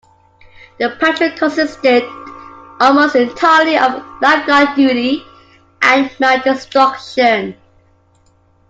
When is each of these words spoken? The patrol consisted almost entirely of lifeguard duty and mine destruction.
The 0.79 0.89
patrol 0.99 1.29
consisted 1.37 2.01
almost 2.79 3.15
entirely 3.15 3.77
of 3.77 4.03
lifeguard 4.19 4.75
duty 4.75 5.23
and 5.83 6.09
mine 6.19 6.39
destruction. 6.41 7.55